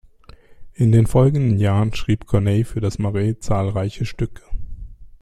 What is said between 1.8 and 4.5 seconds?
schrieb Corneille für das Marais zahlreiche Stücke.